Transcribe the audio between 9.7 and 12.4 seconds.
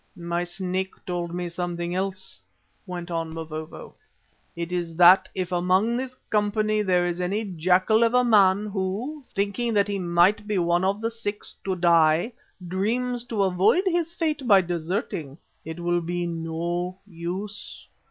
that he might be one of the six to die,